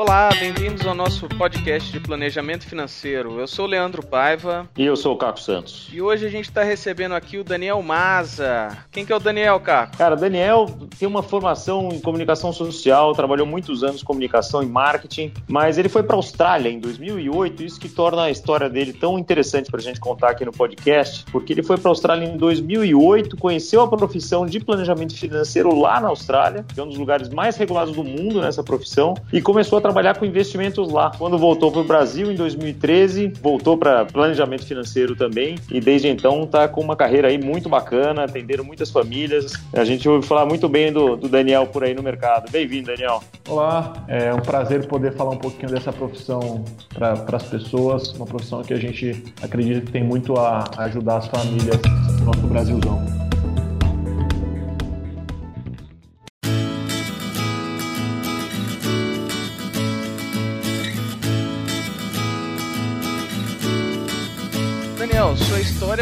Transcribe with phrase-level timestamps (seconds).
[0.00, 3.38] Olá, bem-vindos ao nosso podcast de planejamento financeiro.
[3.38, 4.66] Eu sou o Leandro Paiva.
[4.74, 5.90] E eu sou o Caco Santos.
[5.92, 8.78] E hoje a gente está recebendo aqui o Daniel Maza.
[8.90, 9.98] Quem que é o Daniel, Caco?
[9.98, 10.64] Cara, Daniel
[10.98, 15.90] tem uma formação em comunicação social, trabalhou muitos anos em comunicação e marketing, mas ele
[15.90, 19.80] foi para a Austrália em 2008, isso que torna a história dele tão interessante para
[19.80, 23.82] a gente contar aqui no podcast, porque ele foi para a Austrália em 2008, conheceu
[23.82, 27.94] a profissão de planejamento financeiro lá na Austrália, que é um dos lugares mais regulados
[27.94, 31.10] do mundo nessa profissão, e começou a trabalhar com investimentos lá.
[31.18, 36.44] Quando voltou para o Brasil em 2013, voltou para planejamento financeiro também e desde então
[36.44, 39.52] está com uma carreira aí muito bacana, atendendo muitas famílias.
[39.72, 42.50] A gente ouve falar muito bem do, do Daniel por aí no mercado.
[42.52, 43.20] Bem-vindo, Daniel.
[43.48, 46.64] Olá, é um prazer poder falar um pouquinho dessa profissão
[46.94, 51.26] para as pessoas, uma profissão que a gente acredita que tem muito a ajudar as
[51.26, 53.29] famílias do nosso Brasilzão.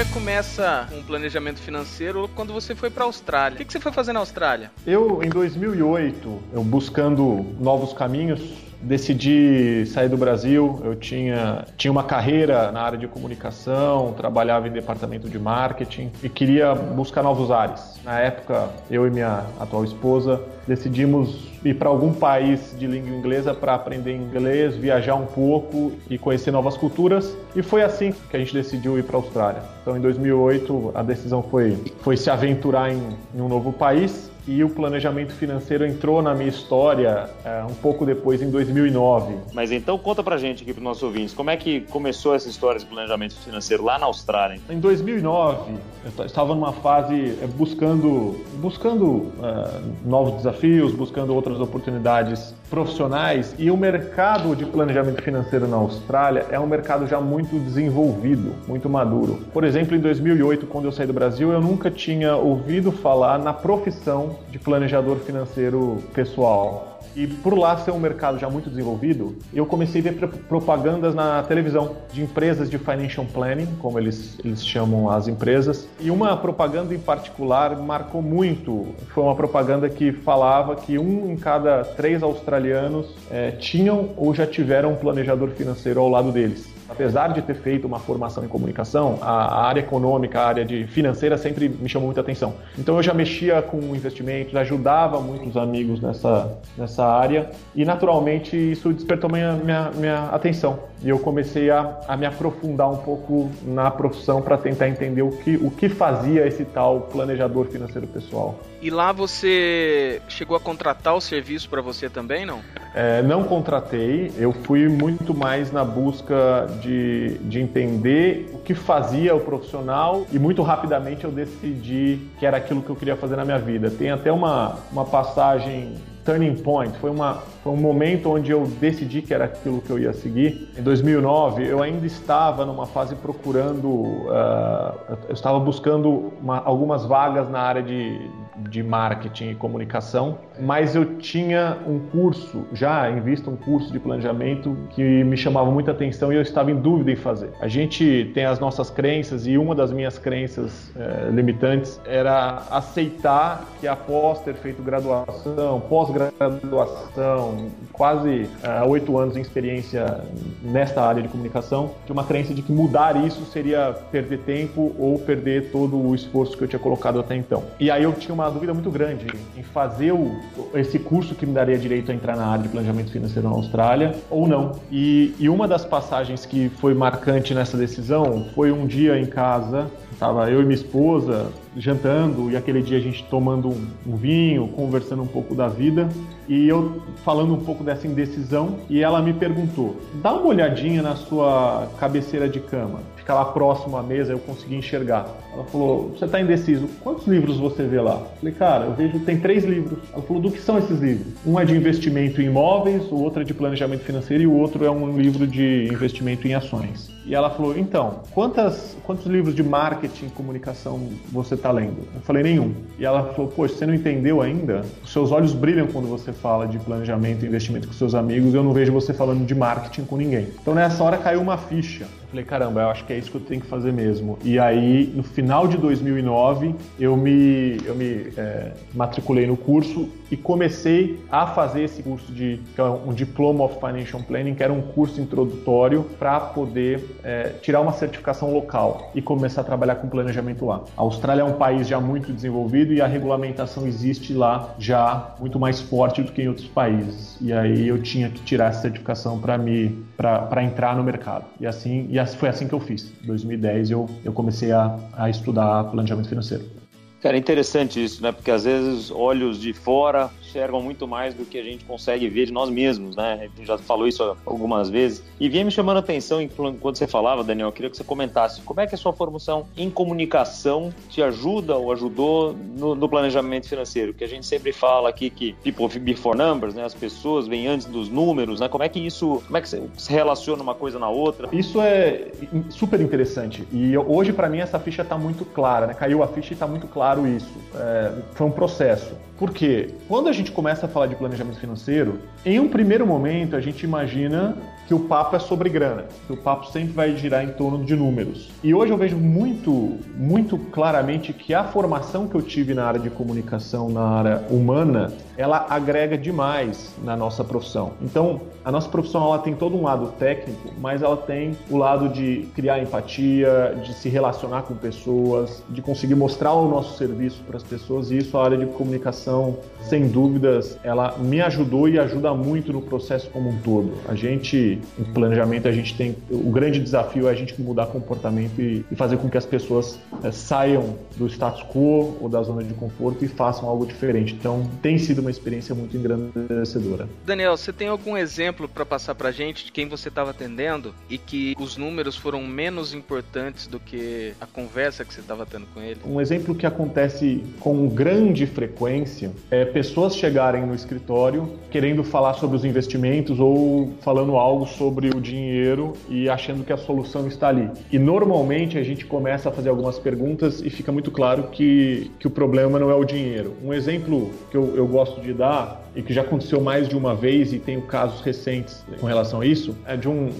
[0.08, 3.54] Começa com um planejamento financeiro quando você foi para a Austrália.
[3.54, 4.70] O que, que você foi fazer na Austrália?
[4.86, 8.40] Eu, em 2008, eu buscando novos caminhos,
[8.80, 10.80] decidi sair do Brasil.
[10.84, 16.28] Eu tinha, tinha uma carreira na área de comunicação, trabalhava em departamento de marketing e
[16.28, 17.98] queria buscar novos ares.
[18.04, 23.54] Na época, eu e minha atual esposa decidimos ir para algum país de língua inglesa
[23.54, 27.36] para aprender inglês, viajar um pouco e conhecer novas culturas.
[27.56, 29.62] E foi assim que a gente decidiu ir para a Austrália.
[29.82, 33.02] Então, em 2008, a decisão foi, foi se aventurar em,
[33.34, 38.06] em um novo país e o planejamento financeiro entrou na minha história é, um pouco
[38.06, 39.34] depois, em 2009.
[39.52, 42.48] Mas então conta pra gente aqui, para os nossos ouvintes, como é que começou essa
[42.48, 44.58] história de planejamento financeiro lá na Austrália?
[44.70, 45.72] Em 2009,
[46.16, 53.70] eu estava numa fase é, buscando, buscando é, novos desafios, buscando outras oportunidades profissionais e
[53.70, 59.40] o mercado de planejamento financeiro na Austrália é um mercado já muito desenvolvido, muito maduro.
[59.52, 63.52] Por exemplo, em 2008, quando eu saí do Brasil, eu nunca tinha ouvido falar na
[63.52, 66.97] profissão de planejador financeiro pessoal.
[67.16, 71.42] E por lá ser um mercado já muito desenvolvido, eu comecei a ver propagandas na
[71.42, 75.88] televisão de empresas de financial planning, como eles, eles chamam as empresas.
[76.00, 78.86] E uma propaganda em particular marcou muito.
[79.08, 84.46] Foi uma propaganda que falava que um em cada três australianos é, tinham ou já
[84.46, 89.18] tiveram um planejador financeiro ao lado deles apesar de ter feito uma formação em comunicação,
[89.20, 92.54] a área econômica, a área de financeira sempre me chamou muita atenção.
[92.78, 98.92] Então eu já mexia com investimentos, ajudava muitos amigos nessa, nessa área e naturalmente isso
[98.92, 100.78] despertou minha, minha, minha atenção.
[101.02, 105.30] E eu comecei a, a me aprofundar um pouco na profissão para tentar entender o
[105.30, 108.58] que, o que fazia esse tal planejador financeiro pessoal.
[108.80, 112.60] E lá você chegou a contratar o serviço para você também, não?
[112.94, 119.34] É, não contratei, eu fui muito mais na busca de, de entender o que fazia
[119.34, 123.44] o profissional e muito rapidamente eu decidi que era aquilo que eu queria fazer na
[123.44, 123.90] minha vida.
[123.90, 129.22] Tem até uma, uma passagem turning point, foi, uma, foi um momento onde eu decidi
[129.22, 130.70] que era aquilo que eu ia seguir.
[130.76, 137.48] Em 2009, eu ainda estava numa fase procurando, uh, eu estava buscando uma, algumas vagas
[137.48, 138.30] na área de,
[138.70, 143.98] de marketing e comunicação, mas eu tinha um curso, já em vista um curso de
[143.98, 147.50] planejamento que me chamava muita atenção e eu estava em dúvida em fazer.
[147.60, 153.64] A gente tem as nossas crenças e uma das minhas crenças eh, limitantes era aceitar
[153.80, 160.24] que após ter feito graduação, pós-graduação, quase eh, oito anos de experiência
[160.62, 165.18] nesta área de comunicação, tinha uma crença de que mudar isso seria perder tempo ou
[165.18, 167.64] perder todo o esforço que eu tinha colocado até então.
[167.78, 169.26] E aí eu tinha uma dúvida muito grande
[169.56, 170.36] em fazer o,
[170.74, 174.14] esse curso que me daria direito a entrar na área de planejamento financeiro na Austrália
[174.30, 174.72] ou não.
[174.90, 179.90] E, e uma das passagens que foi marcante nessa decisão foi um dia em casa,
[180.12, 184.68] estava eu e minha esposa jantando e aquele dia a gente tomando um, um, vinho,
[184.68, 186.08] conversando um pouco da vida
[186.48, 191.14] e eu falando um pouco dessa indecisão e ela me perguntou: dá uma olhadinha na
[191.14, 195.28] sua cabeceira de cama ficar lá próximo à mesa, eu consegui enxergar.
[195.52, 198.14] Ela falou: Você está indeciso, quantos livros você vê lá?
[198.14, 199.98] Eu falei: Cara, eu vejo, tem três livros.
[200.14, 201.26] Ela falou: Do que são esses livros?
[201.44, 204.82] Um é de investimento em imóveis, o outro é de planejamento financeiro e o outro
[204.82, 207.10] é um livro de investimento em ações.
[207.26, 210.98] E ela falou: Então, quantas, quantos livros de marketing e comunicação
[211.30, 212.08] você está lendo?
[212.14, 212.72] Eu falei: Nenhum.
[212.98, 214.86] E ela falou: Poxa, você não entendeu ainda?
[215.04, 218.54] Os seus olhos brilham quando você fala de planejamento e investimento com seus amigos.
[218.54, 220.48] Eu não vejo você falando de marketing com ninguém.
[220.60, 223.40] Então nessa hora caiu uma ficha Falei, caramba, eu acho que é isso que eu
[223.40, 224.38] tenho que fazer mesmo.
[224.44, 230.36] E aí, no final de 2009, eu me, eu me é, matriculei no curso e
[230.36, 234.82] comecei a fazer esse curso de é um Diploma of Financial Planning, que era um
[234.82, 240.66] curso introdutório para poder é, tirar uma certificação local e começar a trabalhar com planejamento
[240.66, 240.82] lá.
[240.96, 245.58] A Austrália é um país já muito desenvolvido e a regulamentação existe lá já muito
[245.58, 247.38] mais forte do que em outros países.
[247.40, 251.44] E aí eu tinha que tirar essa certificação para me para entrar no mercado.
[251.60, 253.12] E assim e foi assim que eu fiz.
[253.22, 256.77] Em 2010 eu, eu comecei a, a estudar planejamento financeiro.
[257.20, 258.30] Cara, é interessante isso, né?
[258.30, 262.46] Porque às vezes olhos de fora enxergam muito mais do que a gente consegue ver
[262.46, 263.34] de nós mesmos, né?
[263.40, 265.22] A gente já falou isso algumas vezes.
[265.38, 268.62] E vinha me chamando a atenção enquanto você falava, Daniel, eu queria que você comentasse
[268.62, 273.68] como é que a sua formação em comunicação te ajuda ou ajudou no, no planejamento
[273.68, 274.14] financeiro?
[274.14, 276.84] Que a gente sempre fala aqui que people before numbers, né?
[276.84, 278.68] As pessoas vêm antes dos números, né?
[278.68, 281.48] Como é que isso, como é que se relaciona uma coisa na outra?
[281.52, 282.28] Isso é
[282.70, 283.66] super interessante.
[283.72, 285.94] E hoje, para mim, essa ficha está muito clara, né?
[285.94, 287.50] Caiu a ficha e está muito clara claro isso.
[287.74, 289.14] É, foi um processo.
[289.38, 293.60] Porque quando a gente começa a falar de planejamento financeiro, em um primeiro momento a
[293.60, 294.56] gente imagina
[294.88, 297.94] que o papo é sobre grana, que o papo sempre vai girar em torno de
[297.94, 298.48] números.
[298.64, 302.98] E hoje eu vejo muito, muito claramente que a formação que eu tive na área
[302.98, 307.92] de comunicação, na área humana, ela agrega demais na nossa profissão.
[308.00, 312.08] Então, a nossa profissão ela tem todo um lado técnico, mas ela tem o lado
[312.08, 317.58] de criar empatia, de se relacionar com pessoas, de conseguir mostrar o nosso serviço para
[317.58, 318.10] as pessoas.
[318.10, 322.80] E isso a área de comunicação, sem dúvidas, ela me ajudou e ajuda muito no
[322.80, 323.92] processo como um todo.
[324.08, 328.60] A gente em planejamento a gente tem o grande desafio é a gente mudar comportamento
[328.60, 332.62] e, e fazer com que as pessoas é, saiam do status quo ou da zona
[332.62, 334.34] de conforto e façam algo diferente.
[334.34, 337.08] Então tem sido uma experiência muito engrandecedora.
[337.24, 341.18] Daniel, você tem algum exemplo para passar para gente de quem você estava atendendo e
[341.18, 345.80] que os números foram menos importantes do que a conversa que você estava tendo com
[345.80, 346.00] ele?
[346.04, 352.56] Um exemplo que acontece com grande frequência é pessoas chegarem no escritório querendo falar sobre
[352.56, 357.68] os investimentos ou falando algo sobre o dinheiro e achando que a solução está ali.
[357.90, 362.26] E normalmente a gente começa a fazer algumas perguntas e fica muito claro que, que
[362.26, 363.54] o problema não é o dinheiro.
[363.64, 367.12] Um exemplo que eu, eu gosto de dar e que já aconteceu mais de uma
[367.12, 370.30] vez e tenho casos recentes com relação a isso, é de um,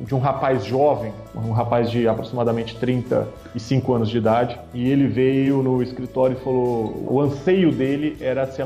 [0.00, 5.62] de um rapaz jovem, um rapaz de aproximadamente 35 anos de idade, e ele veio
[5.62, 8.60] no escritório e falou: o anseio dele era se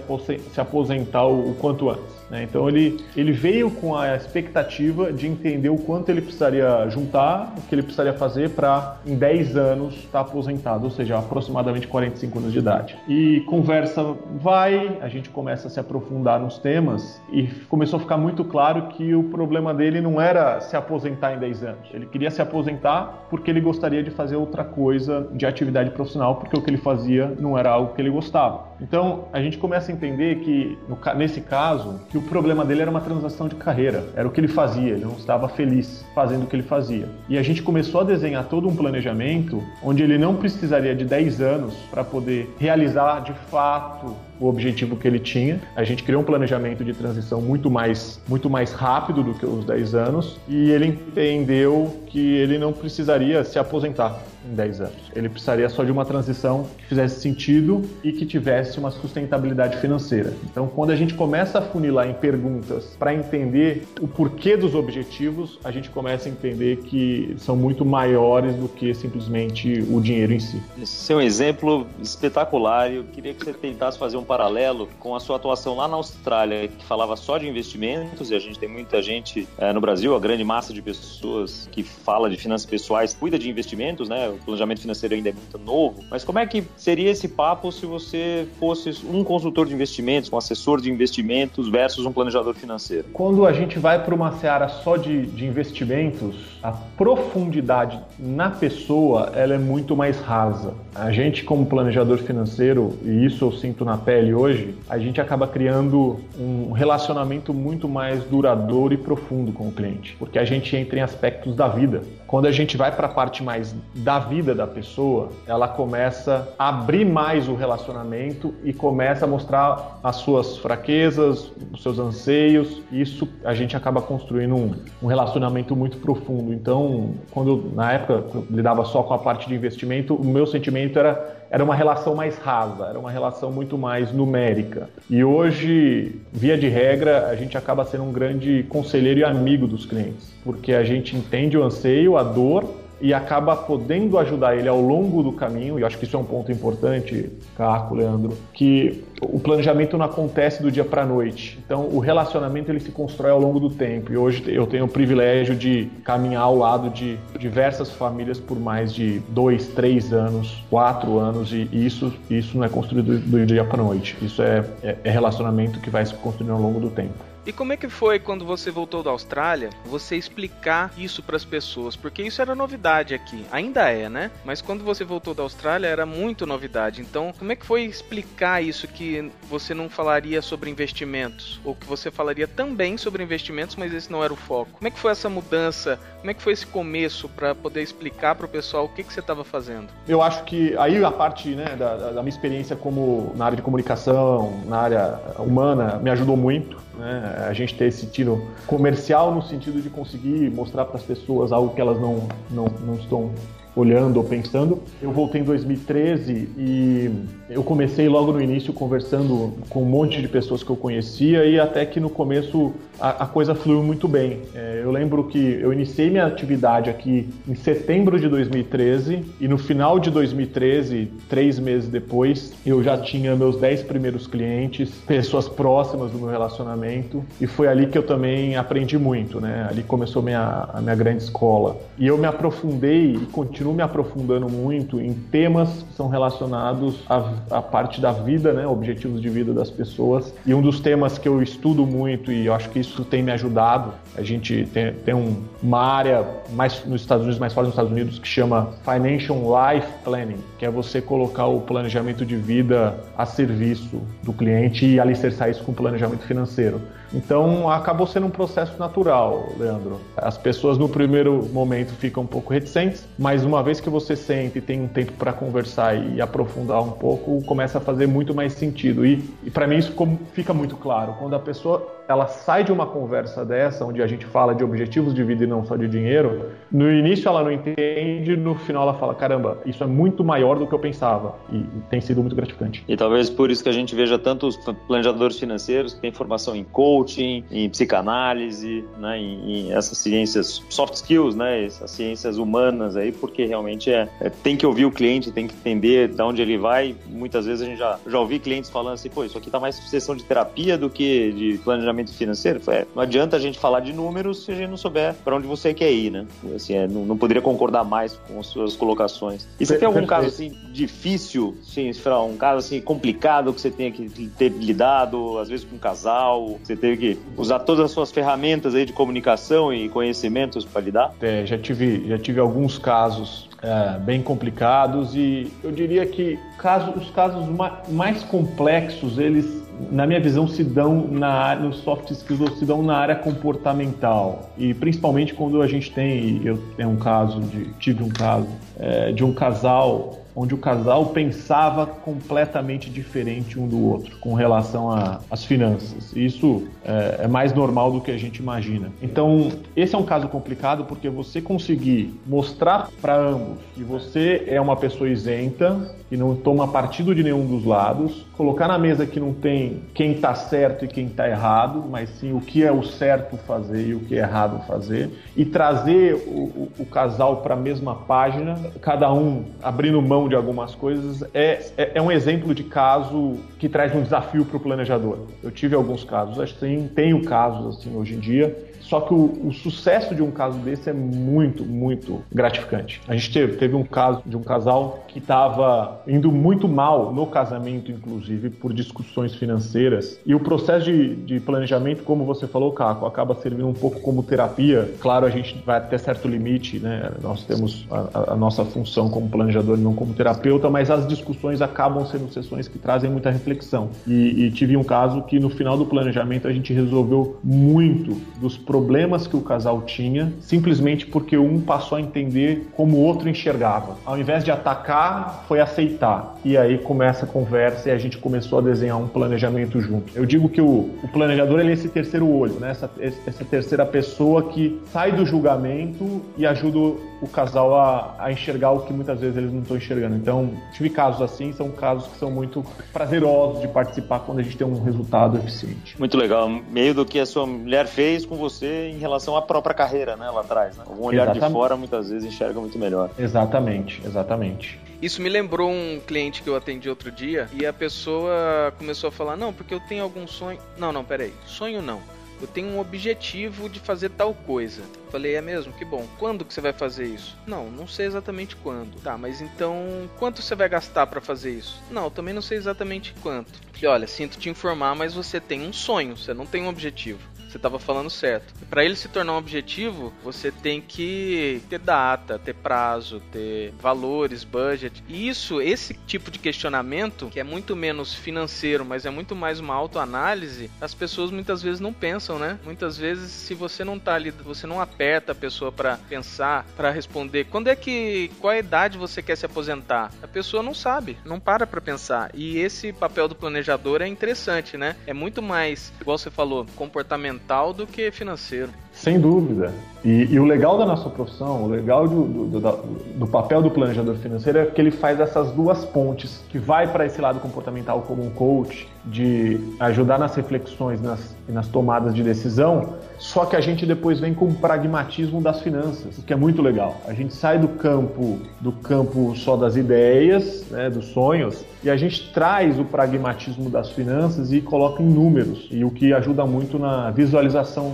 [0.58, 2.18] aposentar o quanto antes.
[2.30, 2.44] Né?
[2.44, 7.62] Então ele, ele veio com a expectativa de entender o quanto ele precisaria juntar, o
[7.62, 12.38] que ele precisaria fazer para em 10 anos estar tá aposentado, ou seja, aproximadamente 45
[12.38, 12.96] anos de idade.
[13.08, 18.16] E conversa vai, a gente começa a se aprofundar nos temas e começou a ficar
[18.16, 21.88] muito claro que o problema dele não era se aposentar em 10 anos.
[21.92, 26.56] Ele queria se aposentar porque ele gostaria de fazer outra coisa de atividade profissional, porque
[26.56, 28.68] o que ele fazia não era algo que ele gostava.
[28.80, 30.78] Então a gente começa a entender que,
[31.16, 34.48] nesse caso, que o problema dele era uma transação de carreira, era o que ele
[34.48, 37.08] fazia, ele não estava feliz fazendo o que ele fazia.
[37.28, 41.40] E a gente começou a desenhar todo um planejamento onde ele não precisaria de 10
[41.40, 45.60] anos para poder realizar de fato o objetivo que ele tinha.
[45.74, 49.64] A gente criou um planejamento de transição muito mais, muito mais rápido do que os
[49.64, 54.96] 10 anos e ele entendeu que ele não precisaria se aposentar em 10 anos.
[55.14, 60.32] Ele precisaria só de uma transição que fizesse sentido e que tivesse uma sustentabilidade financeira.
[60.50, 65.58] Então, quando a gente começa a funilar em perguntas para entender o porquê dos objetivos,
[65.62, 70.40] a gente começa a entender que são muito maiores do que simplesmente o dinheiro em
[70.40, 70.62] si.
[70.80, 72.92] Esse é um exemplo espetacular.
[72.92, 76.68] Eu queria que você tentasse fazer um paralelo com a sua atuação lá na Austrália,
[76.68, 80.20] que falava só de investimentos, e a gente tem muita gente é, no Brasil, a
[80.20, 84.32] grande massa de pessoas que fala de finanças pessoais, cuida de investimentos, né?
[84.42, 86.04] O planejamento financeiro ainda é muito novo.
[86.10, 90.36] Mas como é que seria esse papo se você fosse um consultor de investimentos, um
[90.36, 93.08] assessor de investimentos versus um planejador financeiro?
[93.12, 99.32] Quando a gente vai para uma seara só de, de investimentos, a profundidade na pessoa
[99.34, 100.74] ela é muito mais rasa.
[100.94, 105.46] A gente, como planejador financeiro, e isso eu sinto na pele hoje, a gente acaba
[105.46, 110.98] criando um relacionamento muito mais duradouro e profundo com o cliente, porque a gente entra
[110.98, 112.02] em aspectos da vida.
[112.26, 116.68] Quando a gente vai para a parte mais da vida da pessoa, ela começa a
[116.68, 122.82] abrir mais o relacionamento e começa a mostrar as suas fraquezas, os seus anseios.
[122.92, 126.52] Isso a gente acaba construindo um, um relacionamento muito profundo.
[126.52, 130.87] Então, quando na época eu lidava só com a parte de investimento, o meu sentimento
[130.96, 134.88] era era uma relação mais rasa, era uma relação muito mais numérica.
[135.08, 139.86] E hoje, via de regra, a gente acaba sendo um grande conselheiro e amigo dos
[139.86, 142.68] clientes, porque a gente entende o anseio, a dor
[143.00, 146.24] e acaba podendo ajudar ele ao longo do caminho, e acho que isso é um
[146.24, 151.58] ponto importante, Caco, Leandro, que o planejamento não acontece do dia para a noite.
[151.64, 154.12] Então, o relacionamento ele se constrói ao longo do tempo.
[154.12, 158.92] E hoje eu tenho o privilégio de caminhar ao lado de diversas famílias por mais
[158.92, 163.80] de dois, três anos, quatro anos, e isso, isso não é construído do dia para
[163.80, 164.16] a noite.
[164.22, 167.27] Isso é, é, é relacionamento que vai se construindo ao longo do tempo.
[167.46, 171.44] E como é que foi quando você voltou da Austrália, você explicar isso para as
[171.44, 171.96] pessoas?
[171.96, 174.30] Porque isso era novidade aqui, ainda é, né?
[174.44, 177.00] Mas quando você voltou da Austrália era muito novidade.
[177.00, 181.86] Então, como é que foi explicar isso que você não falaria sobre investimentos ou que
[181.86, 184.72] você falaria também sobre investimentos, mas esse não era o foco?
[184.72, 185.98] Como é que foi essa mudança?
[186.18, 189.12] Como é que foi esse começo para poder explicar para o pessoal o que, que
[189.12, 189.88] você estava fazendo?
[190.06, 193.62] Eu acho que aí a parte né, da, da minha experiência como na área de
[193.62, 197.46] comunicação, na área humana, me ajudou muito né?
[197.48, 201.74] A gente ter esse tiro comercial no sentido de conseguir mostrar para as pessoas algo
[201.74, 203.32] que elas não, não, não estão
[203.78, 204.82] olhando ou pensando.
[205.00, 207.10] Eu voltei em 2013 e
[207.48, 211.58] eu comecei logo no início conversando com um monte de pessoas que eu conhecia e
[211.60, 214.40] até que no começo a, a coisa fluiu muito bem.
[214.54, 219.56] É, eu lembro que eu iniciei minha atividade aqui em setembro de 2013 e no
[219.56, 226.10] final de 2013, três meses depois, eu já tinha meus dez primeiros clientes, pessoas próximas
[226.10, 229.68] do meu relacionamento e foi ali que eu também aprendi muito, né?
[229.70, 231.76] Ali começou minha, a minha grande escola.
[231.96, 237.32] E eu me aprofundei e continuo me aprofundando muito em temas que são relacionados à,
[237.50, 238.66] à parte da vida, né?
[238.66, 240.34] Objetivos de vida das pessoas.
[240.46, 243.32] E um dos temas que eu estudo muito e eu acho que isso tem me
[243.32, 243.92] ajudado.
[244.16, 247.92] A gente tem, tem um, uma área mais nos Estados Unidos, mais forte nos Estados
[247.92, 253.24] Unidos, que chama Financial Life Planning, que é você colocar o planejamento de vida a
[253.24, 256.80] serviço do cliente e alicerçar isso com planejamento financeiro.
[257.12, 260.00] Então acabou sendo um processo natural, Leandro.
[260.16, 264.58] As pessoas no primeiro momento ficam um pouco reticentes, mas uma vez que você sente
[264.58, 268.52] e tem um tempo para conversar e aprofundar um pouco, começa a fazer muito mais
[268.52, 269.04] sentido.
[269.04, 269.92] E, e para mim isso
[270.32, 271.16] fica muito claro.
[271.18, 275.14] Quando a pessoa ela sai de uma conversa dessa, onde a gente fala de objetivos
[275.14, 278.94] de vida e não só de dinheiro, no início ela não entende, no final ela
[278.94, 281.36] fala: caramba, isso é muito maior do que eu pensava.
[281.52, 282.82] E, tem sido muito gratificante.
[282.88, 286.64] E talvez por isso que a gente veja tantos planejadores financeiros que têm formação em
[286.64, 293.12] coaching, em psicanálise, né, em, em essas ciências soft skills, né, essas ciências humanas aí,
[293.12, 296.56] porque realmente é, é, tem que ouvir o cliente, tem que entender de onde ele
[296.56, 296.94] vai.
[297.06, 299.74] Muitas vezes a gente já, já ouvi clientes falando assim: pô, isso aqui tá mais
[299.74, 303.80] sessão de terapia do que de planejamento planejamento financeiro, é, não adianta a gente falar
[303.80, 306.26] de números se a gente não souber para onde você quer ir, né?
[306.54, 309.46] Assim, é, não, não, poderia concordar mais com as suas colocações.
[309.58, 311.90] E você tem algum caso assim difícil, sim,
[312.28, 316.58] um caso assim complicado que você tenha que ter lidado, às vezes com um casal,
[316.62, 321.14] você teve que usar todas as suas ferramentas aí de comunicação e conhecimentos para lidar?
[321.20, 326.92] É, já tive, já tive alguns casos é, bem complicados e eu diria que caso,
[326.92, 327.44] os casos
[327.88, 332.82] mais complexos eles na minha visão, se dão na nos soft skills ou se dão
[332.82, 334.50] na área comportamental.
[334.56, 339.12] E principalmente quando a gente tem, eu tenho um caso de, tive um caso é,
[339.12, 344.88] de um casal onde o casal pensava completamente diferente um do outro com relação
[345.28, 346.12] às finanças.
[346.14, 348.92] Isso é, é, mais normal do que a gente imagina.
[349.02, 354.60] Então, esse é um caso complicado porque você conseguir mostrar para ambos que você é
[354.60, 359.18] uma pessoa isenta, que não toma partido de nenhum dos lados, colocar na mesa que
[359.18, 362.84] não tem quem está certo e quem está errado, mas sim o que é o
[362.84, 367.54] certo fazer e o que é errado fazer, e trazer o, o, o casal para
[367.54, 372.54] a mesma página, cada um abrindo mão de algumas coisas, é, é, é um exemplo
[372.54, 375.18] de caso que traz um desafio para o planejador.
[375.42, 378.56] Eu tive alguns casos assim, tenho casos assim hoje em dia,
[378.88, 383.02] só que o, o, sucesso de um caso desse é muito, muito gratificante.
[383.06, 387.26] A gente teve, teve um caso de um casal que estava indo muito mal no
[387.26, 390.18] casamento, inclusive, por discussões financeiras.
[390.24, 394.22] E o processo de, de planejamento, como você falou, Caco, acaba servindo um pouco como
[394.22, 394.90] terapia.
[395.00, 397.10] Claro, a gente vai até certo limite, né?
[397.22, 401.60] Nós temos a, a nossa função como planejador e não como terapeuta, mas as discussões
[401.60, 403.90] acabam sendo sessões que trazem muita reflexão.
[404.06, 408.56] E, e tive um caso que no final do planejamento a gente resolveu muito dos
[408.56, 413.28] problemas problemas que o casal tinha, simplesmente porque um passou a entender como o outro
[413.28, 413.96] enxergava.
[414.06, 416.36] Ao invés de atacar, foi aceitar.
[416.44, 420.12] E aí começa a conversa e a gente começou a desenhar um planejamento junto.
[420.14, 422.70] Eu digo que o, o planejador é esse terceiro olho, né?
[422.70, 426.78] essa, essa terceira pessoa que sai do julgamento e ajuda
[427.20, 430.16] o casal a, a enxergar o que muitas vezes eles não estão enxergando.
[430.16, 434.56] Então, tive casos assim, são casos que são muito prazerosos de participar quando a gente
[434.56, 435.98] tem um resultado eficiente.
[435.98, 439.74] Muito legal, meio do que a sua mulher fez com você em relação à própria
[439.74, 440.76] carreira, né, lá atrás.
[440.76, 440.84] Né?
[440.88, 441.46] Um olhar Exatamente.
[441.46, 443.10] de fora muitas vezes enxerga muito melhor.
[443.18, 444.78] Exatamente, exatamente.
[445.00, 449.12] Isso me lembrou um cliente que eu atendi outro dia e a pessoa começou a
[449.12, 450.58] falar: Não, porque eu tenho algum sonho.
[450.76, 451.32] Não, não, peraí.
[451.46, 452.00] Sonho não.
[452.40, 454.82] Eu tenho um objetivo de fazer tal coisa.
[455.10, 455.72] Falei, é mesmo?
[455.72, 456.06] Que bom.
[456.18, 457.36] Quando que você vai fazer isso?
[457.46, 459.00] Não, não sei exatamente quando.
[459.00, 461.82] Tá, mas então quanto você vai gastar para fazer isso?
[461.90, 463.52] Não, também não sei exatamente quanto.
[463.72, 467.20] Falei, olha, sinto te informar, mas você tem um sonho, você não tem um objetivo
[467.48, 468.54] você estava falando certo.
[468.68, 474.44] Para ele se tornar um objetivo, você tem que ter data, ter prazo, ter valores,
[474.44, 475.02] budget.
[475.08, 479.60] E isso, esse tipo de questionamento, que é muito menos financeiro, mas é muito mais
[479.60, 482.58] uma autoanálise, as pessoas muitas vezes não pensam, né?
[482.64, 486.90] Muitas vezes, se você não tá ali, você não aperta a pessoa para pensar, para
[486.90, 490.12] responder, quando é que, qual a idade você quer se aposentar?
[490.22, 492.30] A pessoa não sabe, não para para pensar.
[492.34, 494.96] E esse papel do planejador é interessante, né?
[495.06, 498.72] É muito mais, igual você falou, comportamental mental do que financeiro.
[498.98, 499.72] Sem dúvida.
[500.04, 502.72] E, e o legal da nossa profissão, o legal do, do, do,
[503.16, 507.04] do, papel do planejador financeiro é que ele faz essas duas pontes, que vai para
[507.04, 512.94] esse lado comportamental como um coach, de ajudar nas reflexões nas, nas tomadas de decisão,
[513.18, 516.62] só que a gente depois vem com o pragmatismo das finanças, o que é muito
[516.62, 516.96] legal.
[517.06, 521.96] A gente sai do campo do campo só das ideias, né, dos sonhos, e a
[521.96, 526.78] gente traz o pragmatismo das finanças e coloca em números, e o que ajuda muito
[526.78, 527.92] na visualização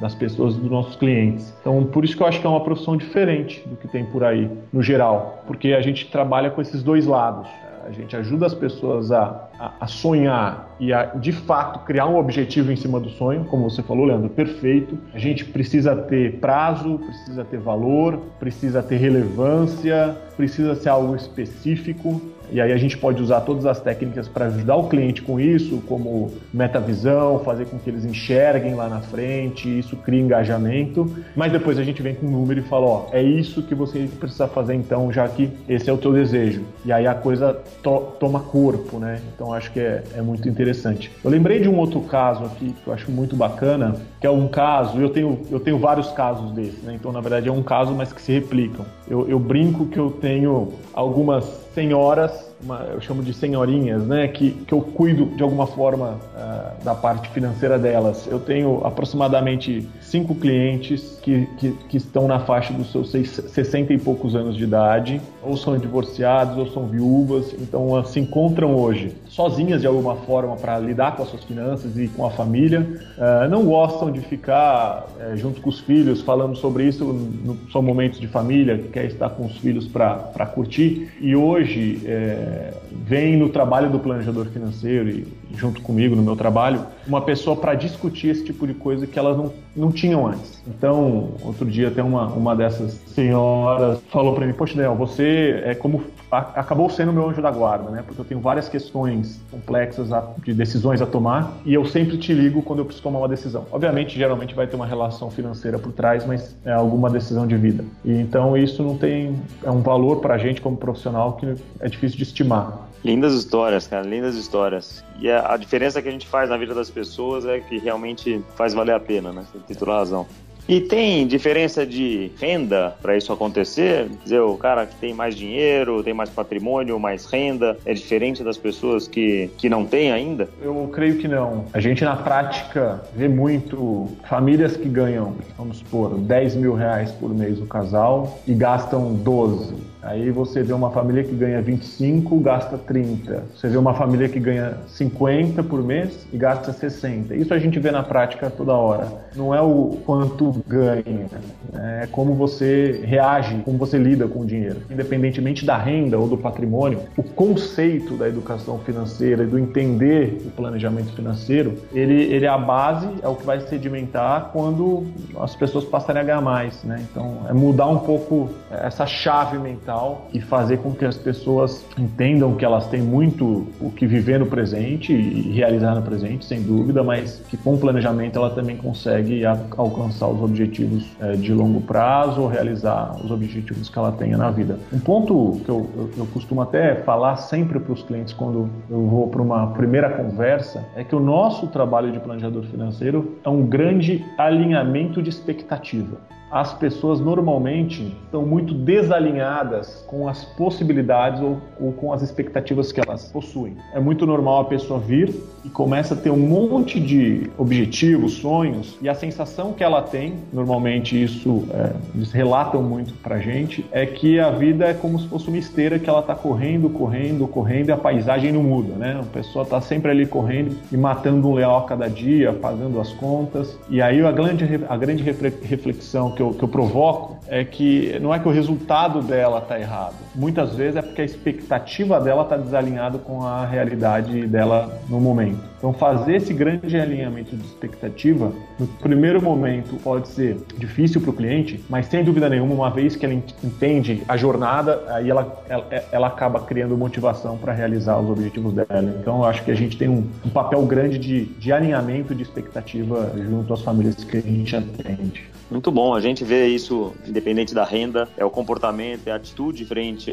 [0.00, 1.54] das pessoas, dos nossos clientes.
[1.60, 4.24] Então, por isso que eu acho que é uma profissão diferente do que tem por
[4.24, 7.48] aí, no geral, porque a gente trabalha com esses dois lados.
[7.86, 12.16] A gente ajuda as pessoas a, a, a, sonhar e a, de fato, criar um
[12.16, 14.98] objetivo em cima do sonho, como você falou, Leandro, perfeito.
[15.12, 22.22] A gente precisa ter prazo, precisa ter valor, precisa ter relevância, precisa ser algo específico.
[22.50, 25.82] E aí a gente pode usar todas as técnicas para ajudar o cliente com isso,
[25.86, 31.10] como metavisão, fazer com que eles enxerguem lá na frente, isso cria engajamento.
[31.34, 34.08] Mas depois a gente vem com um número e fala, ó, é isso que você
[34.18, 36.62] precisa fazer então, já que esse é o teu desejo.
[36.84, 39.20] E aí a coisa to toma corpo, né?
[39.34, 41.10] Então acho que é, é muito interessante.
[41.22, 44.48] Eu lembrei de um outro caso aqui que eu acho muito bacana, que é um
[44.48, 46.94] caso, eu tenho, eu tenho vários casos desses, né?
[46.94, 48.84] Então na verdade é um caso, mas que se replicam.
[49.08, 54.50] Eu, eu brinco que eu tenho algumas senhoras uma, eu chamo de senhorinhas, né, que,
[54.50, 58.26] que eu cuido de alguma forma uh, da parte financeira delas.
[58.26, 63.98] Eu tenho aproximadamente cinco clientes que, que, que, estão na faixa dos seus 60 e
[63.98, 69.14] poucos anos de idade, ou são divorciados, ou são viúvas, então uh, se encontram hoje
[69.34, 73.02] sozinhas de alguma forma para lidar com as suas finanças e com a família.
[73.18, 77.82] Uh, não gostam de ficar uh, junto com os filhos falando sobre isso, no, são
[77.82, 81.10] momentos de família, quer estar com os filhos para curtir.
[81.20, 86.84] E hoje, é, vem no trabalho do planejador financeiro e junto comigo no meu trabalho,
[87.06, 90.62] uma pessoa para discutir esse tipo de coisa que elas não, não tinham antes.
[90.66, 95.74] Então, outro dia até uma, uma dessas senhoras falou para mim, poxa, Daniel, você é
[95.74, 98.02] como acabou sendo meu anjo da guarda, né?
[98.04, 102.32] Porque eu tenho várias questões complexas a, de decisões a tomar e eu sempre te
[102.32, 103.66] ligo quando eu preciso tomar uma decisão.
[103.70, 107.84] Obviamente, geralmente vai ter uma relação financeira por trás, mas é alguma decisão de vida.
[108.04, 111.88] E então isso não tem é um valor para a gente como profissional que é
[111.88, 112.83] difícil de estimar.
[113.04, 115.04] Lindas histórias, cara, lindas histórias.
[115.20, 118.42] E a, a, diferença que a gente faz na vida das pessoas é que realmente
[118.56, 119.44] faz valer a pena, né?
[119.52, 120.26] Você tem toda razão.
[120.66, 124.08] E tem diferença de renda para isso acontecer?
[124.08, 128.42] Quer dizer, o cara que tem mais dinheiro, tem mais patrimônio, mais renda, é diferente
[128.42, 130.48] das pessoas que, que não têm ainda?
[130.62, 131.66] Eu creio que não.
[131.74, 137.34] A gente, na prática, vê muito famílias que ganham, vamos supor, 10 mil reais por
[137.34, 142.76] mês o casal e gastam 12 Aí você vê uma família que ganha 25, gasta
[142.76, 143.44] 30.
[143.54, 147.34] Você vê uma família que ganha 50 por mês e gasta 60.
[147.34, 149.08] Isso a gente vê na prática toda hora.
[149.34, 151.26] Não é o quanto ganha,
[151.74, 154.82] é como você reage, como você lida com o dinheiro.
[154.90, 160.50] Independentemente da renda ou do patrimônio, o conceito da educação financeira e do entender o
[160.50, 165.06] planejamento financeiro, ele, ele é a base, é o que vai sedimentar quando
[165.40, 166.84] as pessoas passarem a ganhar mais.
[166.84, 167.02] Né?
[167.10, 169.93] Então, é mudar um pouco essa chave mental
[170.32, 174.46] e fazer com que as pessoas entendam que elas têm muito o que viver no
[174.46, 180.28] presente e realizar no presente, sem dúvida, mas que com planejamento ela também consegue alcançar
[180.28, 184.78] os objetivos é, de longo prazo ou realizar os objetivos que ela tenha na vida.
[184.92, 189.06] Um ponto que eu, eu, eu costumo até falar sempre para os clientes quando eu
[189.06, 193.66] vou para uma primeira conversa é que o nosso trabalho de planejador financeiro é um
[193.66, 196.18] grande alinhamento de expectativa
[196.54, 203.00] as pessoas normalmente estão muito desalinhadas com as possibilidades ou, ou, com as expectativas que
[203.00, 203.76] elas possuem.
[203.92, 208.96] É muito normal a pessoa vir e começa a ter um monte de objetivos, sonhos,
[209.02, 214.06] e a sensação que ela tem, normalmente isso é, eles relatam muito pra gente, é
[214.06, 217.88] que a vida é como se fosse uma esteira que ela está correndo, correndo, correndo
[217.88, 219.18] e a paisagem não muda, né?
[219.20, 223.12] A pessoa está sempre ali correndo e matando um leão a cada dia, pagando as
[223.14, 223.76] contas.
[223.90, 228.34] E aí a grande, a grande reflexão que eu, que eu provoco é que não
[228.34, 230.14] é que o resultado dela está errado.
[230.34, 235.74] Muitas vezes é porque a expectativa dela está desalinhada com a realidade dela no momento.
[235.84, 241.32] Então, fazer esse grande alinhamento de expectativa, no primeiro momento pode ser difícil para o
[241.34, 245.86] cliente, mas sem dúvida nenhuma, uma vez que ela entende a jornada, aí ela, ela,
[246.10, 249.14] ela acaba criando motivação para realizar os objetivos dela.
[249.20, 252.42] Então, eu acho que a gente tem um, um papel grande de, de alinhamento de
[252.42, 255.50] expectativa junto às famílias que a gente atende.
[255.70, 259.84] Muito bom, a gente vê isso independente da renda, é o comportamento, é a atitude
[259.84, 260.32] frente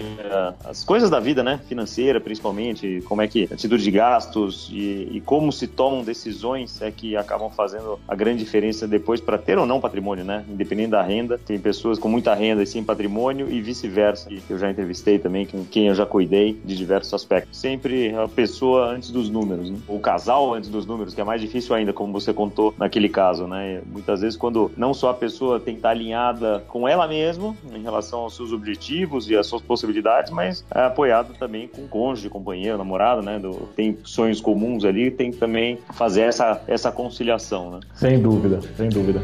[0.64, 1.60] às coisas da vida, né?
[1.68, 6.92] Financeira, principalmente, como é que atitude de gastos e, e como se tomam decisões é
[6.92, 10.46] que acabam fazendo a grande diferença depois para ter ou não patrimônio, né?
[10.48, 14.30] Independente da renda, tem pessoas com muita renda e sem patrimônio e vice-versa.
[14.48, 17.58] Eu já entrevistei também com quem eu já cuidei de diversos aspectos.
[17.58, 19.80] Sempre a pessoa antes dos números, né?
[19.88, 23.48] o casal antes dos números, que é mais difícil ainda, como você contou naquele caso,
[23.48, 23.82] né?
[23.92, 28.22] Muitas vezes quando não só a pessoa tem que estar alinhada com mesma em relação
[28.22, 33.22] aos seus objetivos e às suas possibilidades, mas é apoiado também com cônjuge, companheiro, namorado,
[33.22, 33.40] né?
[33.40, 37.80] Do, tem sonhos comuns ali, tem que também fazer essa, essa conciliação, né?
[37.94, 39.22] Sem dúvida, sem dúvida.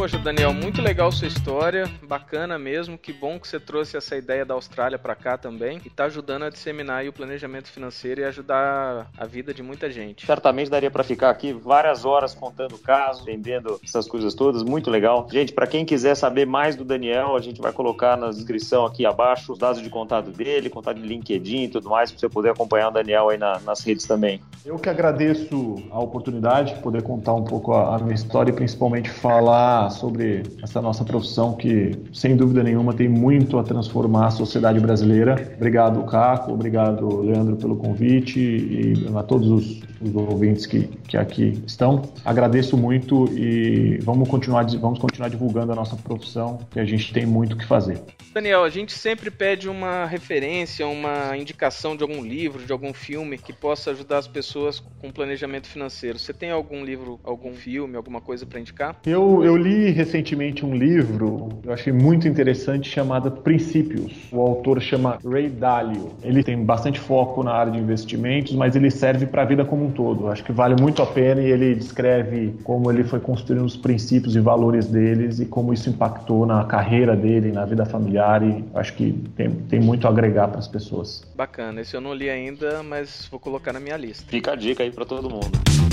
[0.00, 2.96] Poxa, Daniel, muito legal sua história, bacana mesmo.
[2.96, 6.44] Que bom que você trouxe essa ideia da Austrália para cá também e tá ajudando
[6.44, 10.24] a disseminar o planejamento financeiro e ajudar a vida de muita gente.
[10.24, 15.28] Certamente daria para ficar aqui várias horas contando casos, entendendo essas coisas todas, muito legal.
[15.30, 19.04] Gente, para quem quiser saber mais do Daniel, a gente vai colocar na descrição aqui
[19.04, 22.48] abaixo os dados de contato dele, contato de LinkedIn e tudo mais, para você poder
[22.48, 24.40] acompanhar o Daniel aí na, nas redes também.
[24.64, 28.54] Eu que agradeço a oportunidade de poder contar um pouco a, a minha história e
[28.54, 34.30] principalmente falar sobre essa nossa profissão que, sem dúvida nenhuma, tem muito a transformar a
[34.30, 35.52] sociedade brasileira.
[35.56, 41.62] Obrigado, Caco, obrigado, Leandro, pelo convite e a todos os, os ouvintes que, que aqui
[41.66, 42.02] estão.
[42.24, 47.26] Agradeço muito e vamos continuar, vamos continuar divulgando a nossa profissão, que a gente tem
[47.26, 48.00] muito o que fazer.
[48.32, 53.36] Daniel, a gente sempre pede uma referência, uma indicação de algum livro, de algum filme
[53.36, 56.18] que possa ajudar as pessoas com planejamento financeiro.
[56.18, 58.96] Você tem algum livro, algum filme, alguma coisa para indicar?
[59.04, 64.28] Eu, eu li recentemente um livro, eu achei muito interessante, chamado Princípios.
[64.30, 66.10] O autor chama Ray Dalio.
[66.22, 69.86] Ele tem bastante foco na área de investimentos, mas ele serve para a vida como
[69.86, 70.28] um todo.
[70.28, 74.36] Acho que vale muito a pena e ele descreve como ele foi construindo os princípios
[74.36, 78.94] e valores deles e como isso impactou na carreira dele, na vida familiar e acho
[78.94, 81.22] que tem, tem muito a agregar para as pessoas.
[81.34, 84.24] Bacana, esse eu não li ainda, mas vou colocar na minha lista.
[84.28, 85.89] Fica a dica aí para todo mundo.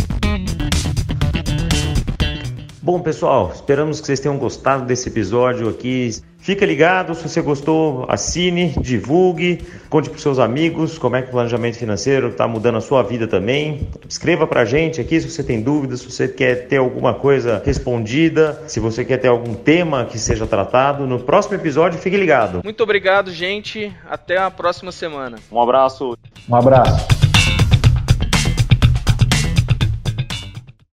[2.88, 6.10] Bom, pessoal, esperamos que vocês tenham gostado desse episódio aqui.
[6.38, 11.32] Fica ligado, se você gostou, assine, divulgue, conte para seus amigos como é que o
[11.32, 13.90] planejamento financeiro está mudando a sua vida também.
[14.08, 17.62] Escreva para a gente aqui se você tem dúvidas, se você quer ter alguma coisa
[17.66, 21.06] respondida, se você quer ter algum tema que seja tratado.
[21.06, 22.62] No próximo episódio, fique ligado.
[22.64, 23.94] Muito obrigado, gente.
[24.10, 25.40] Até a próxima semana.
[25.52, 26.18] Um abraço.
[26.50, 27.17] Um abraço.